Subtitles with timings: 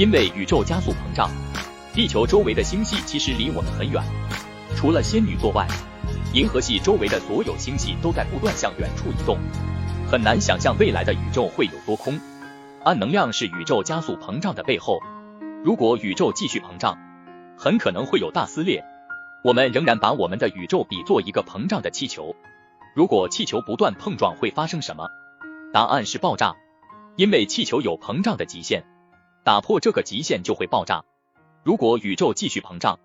[0.00, 1.30] 因为宇宙加速膨胀，
[1.92, 4.02] 地球周围的星系其实离我们很远。
[4.74, 5.68] 除了仙女座外，
[6.32, 9.36] 银河系周围的所有星系都在不断向远处移动。
[10.10, 12.18] 很难想象未来的宇宙会有多空。
[12.82, 15.02] 暗能量是宇宙加速膨胀的背后。
[15.62, 16.96] 如果宇宙继续膨胀，
[17.58, 18.82] 很可能会有大撕裂。
[19.44, 22.34] 我们仍然把我们的宇宙比作一个膨胀的气球。
[22.96, 25.10] 如果气球不断碰撞，会发生什么？
[25.74, 26.54] 答案是爆炸。
[27.16, 28.82] 因为气球有膨胀的极限，
[29.50, 31.02] 打破这个极限就会爆炸。
[31.64, 33.00] 如果宇宙继续膨胀，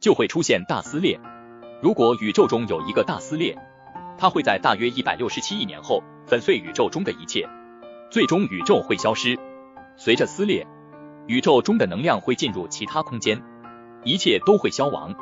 [0.00, 1.20] 就会出现大撕裂。
[1.82, 3.54] 如果宇宙中有一个大撕裂，
[4.16, 7.46] 它会在大约一百六十七亿年后粉碎宇宙中的一切，
[8.10, 9.38] 最终宇宙会消失。
[9.98, 10.66] 随着撕裂，
[11.26, 13.42] 宇宙中的能量会进入其他空间，
[14.02, 15.14] 一切都会消亡。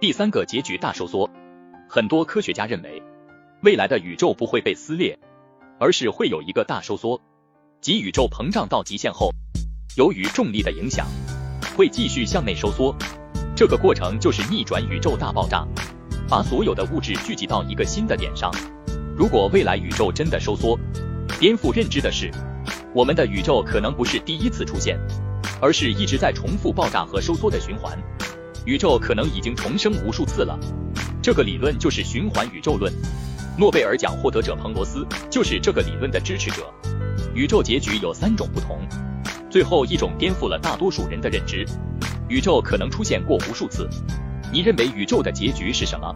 [0.00, 1.28] 第三个结局大收缩。
[1.88, 3.02] 很多科学家认为，
[3.64, 5.18] 未来的宇宙不会被撕裂，
[5.80, 7.20] 而是会有一个大收缩。
[7.80, 9.30] 即宇宙膨胀到极限后，
[9.96, 11.06] 由于重力的影响，
[11.76, 12.92] 会继续向内收缩。
[13.54, 15.64] 这个过程就是逆转宇宙大爆炸，
[16.28, 18.52] 把所有的物质聚集到一个新的点上。
[19.16, 20.76] 如果未来宇宙真的收缩，
[21.38, 22.28] 颠覆认知的是，
[22.92, 24.98] 我们的宇宙可能不是第一次出现，
[25.60, 27.96] 而是一直在重复爆炸和收缩的循环。
[28.64, 30.58] 宇宙可能已经重生无数次了。
[31.22, 32.92] 这个理论就是循环宇宙论。
[33.56, 36.68] 诺贝尔奖获得者彭罗斯就是这个理论的支持者。
[37.32, 38.80] 宇宙结局有三种不同，
[39.54, 41.64] 最后一种颠覆了大多数人的认知，
[42.28, 43.88] 宇宙可能出现过无数次。
[44.52, 46.12] 你认为宇宙的结局是什么？